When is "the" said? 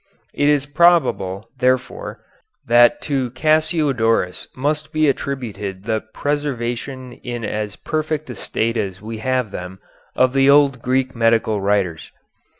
5.83-6.01, 10.33-10.49